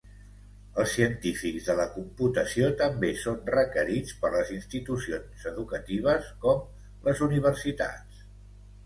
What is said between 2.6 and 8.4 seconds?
també són requerits per les institucions educatives com les universitats.